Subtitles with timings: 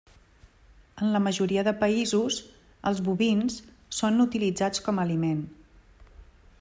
[1.01, 2.37] En la majoria de països,
[2.91, 3.59] els bovins
[3.99, 5.45] són utilitzats com a aliment.